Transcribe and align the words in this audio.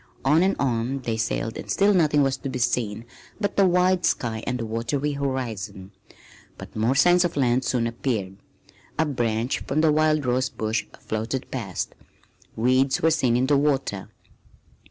On 0.25 0.41
and 0.41 0.55
on 0.57 1.01
they 1.01 1.15
sailed 1.15 1.57
and 1.57 1.69
still 1.69 1.93
nothing 1.93 2.23
was 2.23 2.35
to 2.37 2.49
be 2.49 2.57
seen 2.57 3.05
but 3.39 3.55
the 3.55 3.67
wide 3.67 4.03
sky 4.03 4.43
and 4.47 4.57
the 4.57 4.65
watery 4.65 5.11
horizon. 5.11 5.91
But 6.57 6.75
more 6.75 6.95
signs 6.95 7.23
of 7.23 7.37
land 7.37 7.63
soon 7.65 7.85
appeared. 7.85 8.37
A 8.97 9.05
branch 9.05 9.59
from 9.59 9.83
a 9.83 9.91
wild 9.91 10.25
rose 10.25 10.49
bush 10.49 10.87
floated 10.99 11.51
past. 11.51 11.93
Weeds 12.55 13.03
were 13.03 13.11
seen 13.11 13.37
in 13.37 13.45
the 13.45 13.57
water. 13.57 14.09